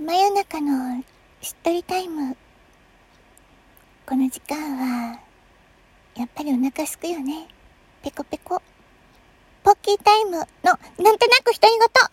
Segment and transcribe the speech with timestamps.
[0.00, 1.02] 真夜中の
[1.42, 2.36] しっとりタイム。
[4.06, 5.18] この時間は、
[6.14, 7.48] やっぱりお腹すくよね。
[8.04, 8.62] ペコペコ。
[9.64, 11.80] ポッキータイムの、なんとなく独り言。
[11.80, 12.10] は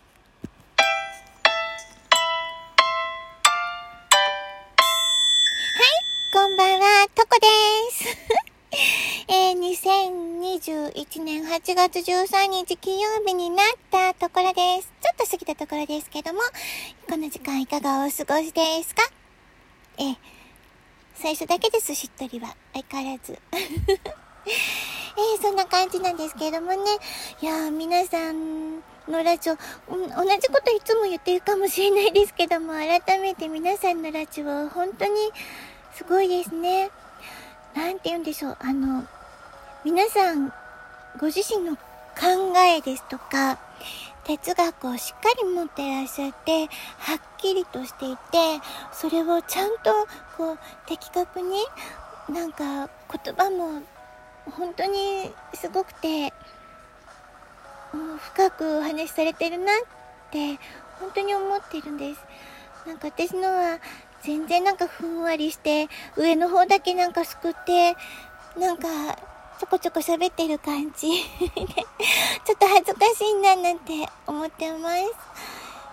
[5.84, 7.48] い、こんばんは、トコで
[7.92, 8.18] す。
[9.30, 14.95] えー、2021年8月13日金曜日になったところです。
[15.18, 16.42] ちょっと過ぎたところですけども、
[17.10, 19.02] この時間いかがお過ごしですか？
[19.98, 20.18] えー、
[21.16, 22.54] 最初だけです、しっとりは。
[22.74, 23.40] 相変わらず。
[23.56, 26.78] えー、そんな感じなんですけれどもね。
[27.42, 29.56] いやー、皆さんのラジオ、
[29.88, 35.12] 同じこといつも言ってるかもしれないですけども、改めて皆さんのラジオ、本当に
[35.94, 36.92] すごいですね。
[37.74, 39.08] なんて言うんでしょう、あの、
[39.86, 40.52] 皆さん、
[41.18, 41.82] ご自身の考
[42.60, 43.60] えですとか、
[44.26, 46.66] 哲学をしっかり持ってらっしゃって、
[46.98, 48.60] はっきりとしていて、
[48.92, 49.94] それをちゃんと、
[50.36, 51.64] こう、的確に、
[52.30, 52.90] なんか、
[53.24, 53.84] 言葉も、
[54.52, 56.34] 本当にすごくて、
[58.20, 59.76] 深くお話しされてるなっ
[60.32, 60.60] て、
[61.00, 62.22] 本当に思ってるんです。
[62.88, 63.80] なんか私のは、
[64.24, 67.96] 全然なんかふんわりして、上の方だけなんかすくって、
[68.58, 68.88] なんか、
[69.58, 71.08] ちょこちょこ喋ってる感じ、
[72.44, 74.96] ちょっと恥ずかしいななんて思ってます。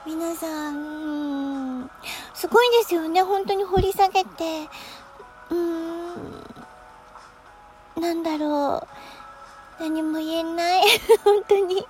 [0.05, 1.89] 皆さん、
[2.35, 3.23] すごいですよね。
[3.23, 4.69] 本当に掘り下げて、
[5.51, 6.45] うーん、
[8.01, 8.85] なんだろ
[9.81, 9.83] う。
[9.83, 10.83] 何も言えない。
[11.23, 11.87] 本当に。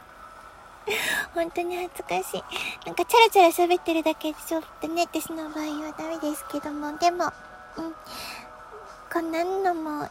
[1.35, 2.45] 本当に恥ずかしい。
[2.85, 7.33] なんかチャラチャラ喋ってるだけでちょっとね、私の場合はダメですけども、でも、
[7.79, 7.95] うん、
[9.11, 10.07] こんなのも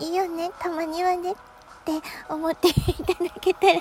[0.00, 1.34] いいよね、たまにはねっ
[1.84, 1.92] て
[2.28, 3.80] 思っていただけたら。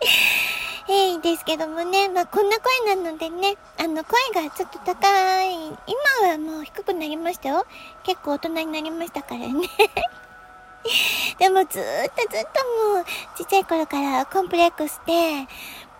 [0.88, 7.66] えいですけどもね、まあこんな声なのでね、あの声がちょっと高い、今はもう低くなりましたよ。
[8.02, 9.52] 結構大人になりましたからね。
[11.38, 13.04] でもずっとずっともう
[13.36, 15.46] ちっちゃい頃からコンプレックスで、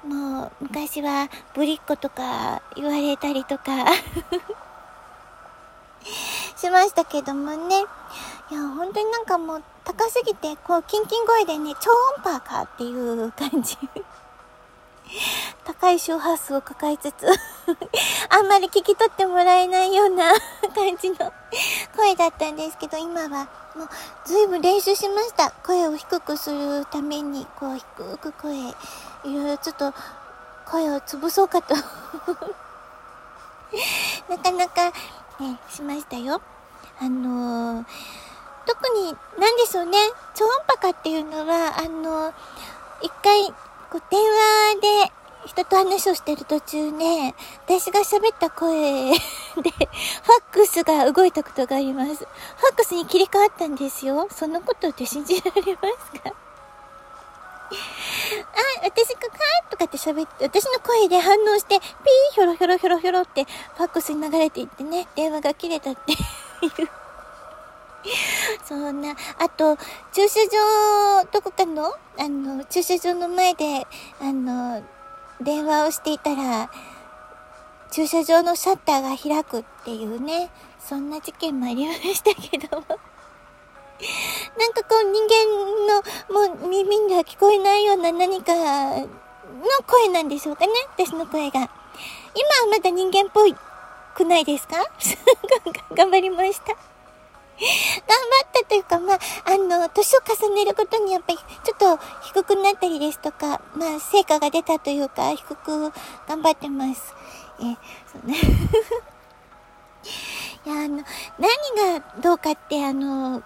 [0.04, 3.86] もう昔はぶりっ子とか言われたりとか。
[6.56, 7.84] しましたけどもね。
[8.50, 13.76] いや、本当になんかもう高すぎて、こう、キンキン声でね、超音波かっていう感じ
[15.64, 17.26] 高い周波数を抱えつつ
[18.30, 20.32] あんまり聞き取ってもらえないような
[20.74, 21.32] 感じの
[21.96, 23.28] 声だったんですけど、今は
[23.74, 23.88] もう
[24.24, 25.50] 随分練習しました。
[25.64, 28.74] 声を低くするために、こう低く声、い
[29.24, 29.92] ろいろちょっと
[30.70, 31.74] 声を潰そうかと
[34.28, 34.92] なかなか
[35.40, 36.42] ね、しましたよ。
[37.00, 37.84] あのー、
[38.66, 39.96] 特に、なんでしょうね、
[40.34, 42.32] 超音波かっていうのは、あのー、
[43.02, 43.46] 一回、
[43.90, 45.12] こう、電話で
[45.46, 47.34] 人と話をしてる途中ね、
[47.66, 49.22] 私が喋った声 で、ファッ
[50.52, 52.16] クスが動いたことがあります。
[52.16, 54.28] ファックスに切り替わったんですよ。
[54.30, 56.32] そんなことって信じられますか？
[58.82, 66.20] あ、私がカーとかって喋って、私の声で反応して、ピーヒョロヒョロヒョロヒョロってファックスに流れていってね、電話が切れたっていう。
[68.64, 69.76] そんな、あと、
[70.12, 71.94] 駐車場、どこかの？
[72.18, 73.86] あの、駐車場の前で、
[74.20, 74.82] あの、
[75.40, 76.70] 電話をしていたら、
[77.90, 82.89] 駐車場のシャッターが開くっていうね、そんな事件もありましたけども。
[84.90, 85.22] こう人
[86.34, 89.08] 間のもう耳には聞こえないような何かの
[89.86, 91.60] 声なんでしょうかね私の声が。
[91.60, 91.70] 今は
[92.72, 93.54] まだ人間っぽい
[94.16, 94.78] くないですか？
[95.94, 96.74] 頑張りました。
[96.74, 96.80] 頑張
[98.46, 105.92] ったというか、まあ、あの、年を重ねることにやっぱりちょっと低くなったりですとか、まあ、成果が出たというか、低く
[106.26, 107.14] 頑張ってます。
[107.60, 107.76] え、
[108.10, 108.34] そうね。
[110.66, 111.04] いや、あの、
[111.38, 113.42] 何がどうかって、あの、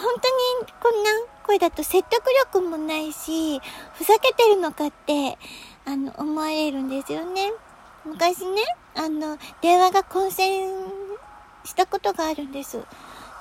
[0.00, 1.10] 本当にこんな
[1.46, 3.60] 声だと説得力もないし、
[3.94, 5.38] ふざけてるのかって、
[5.84, 7.52] あの、思われるんですよね。
[8.04, 8.62] 昔ね、
[8.94, 10.70] あの、電話が混戦
[11.64, 12.78] したことがあるんです。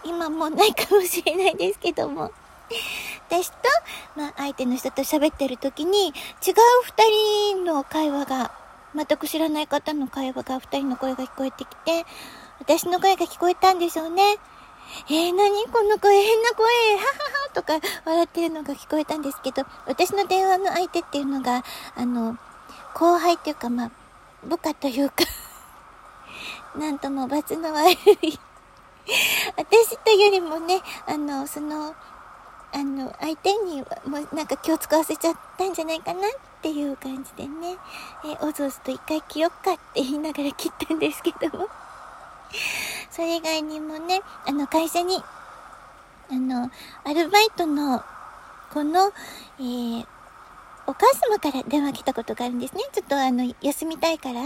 [0.04, 2.32] 今もうないかもしれないですけども。
[3.30, 3.58] 私と、
[4.16, 6.14] まあ、相手の人と喋ってる時に、違う
[6.84, 8.52] 二人の会話が、
[8.96, 12.06] 全く知らない方の会話が、二人の声が聞こえてきて、
[12.60, 14.38] 私の声が聞こえたんでしょうね。
[15.10, 15.66] えー、何？
[15.66, 16.66] この声、変な声、
[16.96, 17.06] はは
[17.46, 21.64] はとか笑ってるのが聞こえたんですけど、私の電話の相手っていうのが、
[21.96, 22.38] あの、
[22.94, 23.92] 後輩っていうか、まあ、
[24.44, 25.26] 部下というか
[26.76, 27.92] なんとも罰の悪
[28.22, 28.40] い。
[29.58, 31.96] 私というよりもね、あの、その、
[32.72, 36.32] あの、相手にもうなんか気を使わせちゃったんじゃないかなっ
[36.62, 37.78] ていう感じでね、
[38.26, 41.68] えおずおずと一回着よっかって言いながら切ったんですけども。
[43.12, 45.22] それ以外にもね、あの、会社に、
[46.32, 46.72] あの、
[47.04, 48.04] アルバイトの
[48.72, 49.12] この、
[49.60, 50.06] えー、
[50.86, 52.82] お母様から電話来たことがあるんですね。
[52.92, 54.42] ちょっとあの、休みたいから、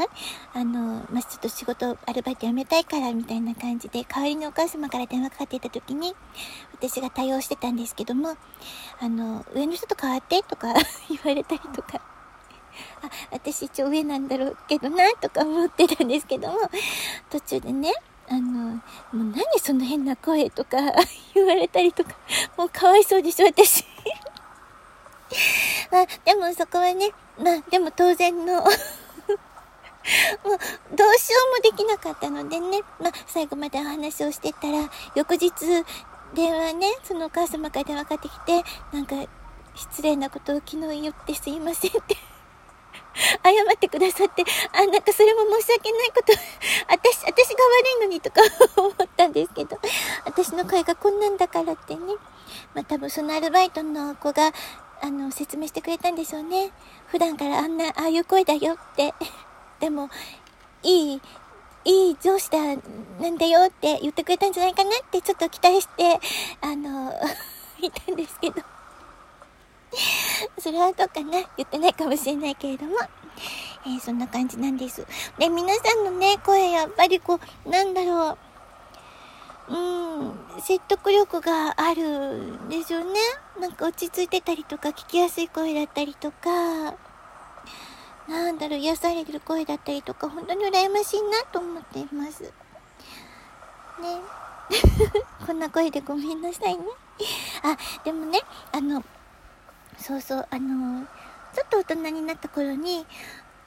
[0.53, 6.13] あの、まあ、ちょっと仕事、アルバイト辞めたいから、みたいな感じで、代わりにお母様から電話かかっていた時に、
[6.73, 8.35] 私が対応してたんですけども、
[8.99, 10.73] あの、上の人と変わってとか
[11.09, 12.01] 言われたりとか、
[13.01, 16.59] あ、私一応上なんだろうけどな、とか思ってたんですけども、
[17.29, 17.93] 途中でね、
[18.29, 18.81] あの、も
[19.13, 20.77] う何その変な声とか
[21.35, 22.11] 言われたりとか、
[22.57, 23.85] もうかわいそうでしょ、私。
[25.91, 28.63] まあ、でもそこはね、まあ、でも当然の もう、
[30.95, 35.51] どうしようもできなかったのでね、まあ、最後までお話をしてたら、翌日、
[36.33, 39.15] 電話ね、そのお母様から電話かかってきて、なんか、
[39.75, 42.32] 失礼なことを昨日言ってすいませんって。
[43.43, 44.43] 謝ってくださって、
[44.73, 46.33] あ、なんかそれも申し訳ないこと、
[46.87, 48.41] 私、私が悪いのにとか
[48.77, 49.77] 思ったんですけど、
[50.25, 52.15] 私の声がこんなんだからってね。
[52.73, 54.51] まあ多分そのアルバイトの子が、
[55.01, 56.71] あの、説明してくれたんでしょうね。
[57.07, 59.13] 普段からあんな、ああいう声だよって。
[59.79, 60.09] でも、
[60.81, 61.21] いい、
[61.85, 62.59] いい上司だ、
[63.19, 66.19] なんだよって言ってくれたんじゃないかなってちょっと期待して、
[66.61, 67.13] あの、
[67.81, 68.72] いたんですけど。
[70.59, 72.97] それはどうかな言ってないかもしれないけれども。
[73.85, 75.05] えー、そんな感じなんです。
[75.37, 78.37] で、皆さんのね、声、やっぱりこう、なんだろう。
[79.69, 79.77] う
[80.57, 83.19] ん、説得力があるんですよね。
[83.59, 86.95] なんか落ち着いてたりとか、聞きやすい声だったりとか、
[88.27, 92.43] なんだろう、癒される声だったりとか、本当に羨ましいなと思っています。
[92.43, 92.51] ね。
[95.45, 96.83] こんな声でごめんなさいね。
[97.63, 98.39] あ、でもね、
[98.71, 99.03] あの、
[100.03, 101.05] そうそうあの
[101.53, 103.05] ちょっと大人になった頃に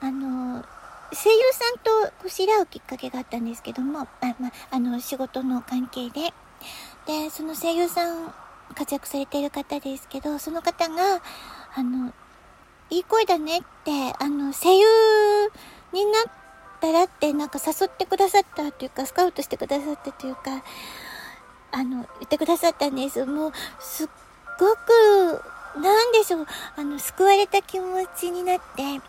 [0.00, 0.62] あの
[1.10, 6.34] 声優さんとこう知り合うきっかけがあったんですけどもあ、まあの仕事の関係で。
[7.06, 8.34] でその声優さん
[8.74, 11.22] 活躍されている方ですけどその方が
[11.74, 12.12] あの
[12.90, 14.86] いい声だねってあの声優
[15.92, 16.32] になっ
[16.80, 20.64] たらってなんか誘ってくださったというかスカウトしてくださったというか
[21.70, 23.24] あの言ってくださったんです。
[23.24, 24.08] もうすっ
[24.58, 26.46] ごくなんでしょう、
[26.76, 29.00] あの、救われた気持ちになって、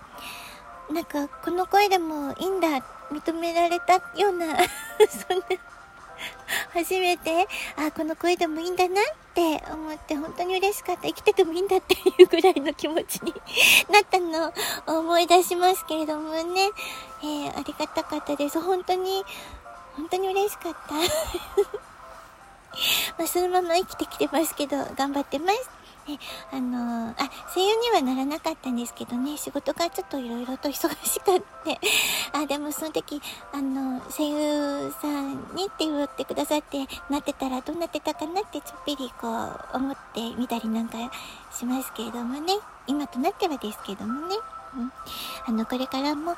[0.94, 2.68] なんか、この声でもいいんだ、
[3.12, 4.58] 認められたような
[5.08, 5.46] そんな
[6.74, 9.04] 初めて、あ、この声でもいいんだなっ
[9.34, 11.04] て思って、本当に嬉しかった。
[11.04, 13.34] 生きててもいいんだっていうぐらいの気持ちに
[13.92, 14.54] なったの
[14.88, 16.72] を思い出しますけれどもね、
[17.22, 18.60] えー、ありがたかったです。
[18.60, 19.24] 本当に、
[19.96, 20.96] 本当に嬉しかった
[23.18, 25.77] まあ、そのまま生きてきてますけど、頑張ってます。
[26.08, 26.20] ね、
[26.52, 31.80] あのー、あ、声優にはならなかったんですけどね、仕事がちょっといろいろと忙しかって、
[32.32, 33.22] あ、でもその時、
[33.52, 40.98] あの、声優さんにって言ってくださってなってたらどうなってたかなってちょっぴりこう思ってみたりなんか
[41.52, 42.54] しますけれどもね、
[42.88, 44.36] 今となってはですけどもね、
[44.76, 44.92] うん、
[45.46, 46.36] あの、これからも、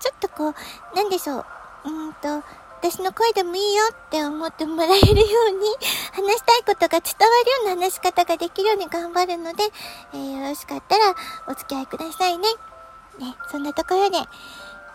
[0.00, 1.46] ちょっとこう、なんでしょう、
[1.84, 2.42] うんと、
[2.84, 5.66] 私の声でもいいよって思ってもらえるように、
[6.12, 9.64] 話したいことが伝わるような話し方ができるように頑張るので、
[10.12, 11.14] えー、よろしかったら
[11.48, 12.46] お付き合いくださいね。
[13.18, 14.28] ね、そんなところで、今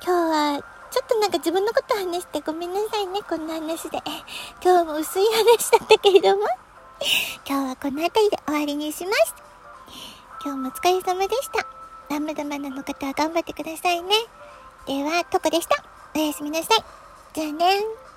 [0.04, 4.04] 日は、ちょっとなんか自分のこと話してごめんなさいね、こんな話で。
[4.64, 6.44] 今日も薄い話だったけれども、
[7.48, 9.34] 今日はこの辺りで終わりにします。
[10.46, 11.66] 今日もお疲れ様でした。
[12.08, 14.14] ラムダマナの方は頑張ってくださいね。
[14.86, 15.84] では、トコでした。
[16.14, 16.99] おやすみなさい。
[17.34, 18.09] じゃあね